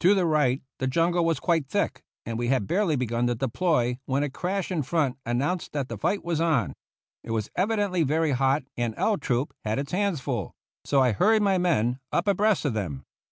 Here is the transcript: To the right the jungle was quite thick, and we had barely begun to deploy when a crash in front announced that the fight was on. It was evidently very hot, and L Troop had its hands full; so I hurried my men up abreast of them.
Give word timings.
To 0.00 0.16
the 0.16 0.26
right 0.26 0.62
the 0.80 0.88
jungle 0.88 1.24
was 1.24 1.38
quite 1.38 1.68
thick, 1.68 2.02
and 2.26 2.36
we 2.36 2.48
had 2.48 2.66
barely 2.66 2.96
begun 2.96 3.28
to 3.28 3.36
deploy 3.36 4.00
when 4.04 4.24
a 4.24 4.28
crash 4.28 4.72
in 4.72 4.82
front 4.82 5.16
announced 5.24 5.70
that 5.74 5.88
the 5.88 5.96
fight 5.96 6.24
was 6.24 6.40
on. 6.40 6.72
It 7.22 7.30
was 7.30 7.50
evidently 7.54 8.02
very 8.02 8.32
hot, 8.32 8.64
and 8.76 8.94
L 8.96 9.16
Troop 9.16 9.54
had 9.64 9.78
its 9.78 9.92
hands 9.92 10.18
full; 10.20 10.56
so 10.84 11.00
I 11.00 11.12
hurried 11.12 11.42
my 11.42 11.56
men 11.56 12.00
up 12.10 12.26
abreast 12.26 12.64
of 12.64 12.74
them. 12.74 13.04